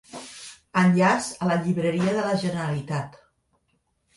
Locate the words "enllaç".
0.81-1.27